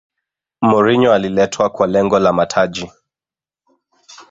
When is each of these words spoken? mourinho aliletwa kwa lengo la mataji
mourinho 0.61 1.13
aliletwa 1.13 1.69
kwa 1.69 1.87
lengo 1.87 2.19
la 2.19 2.33
mataji 2.33 2.91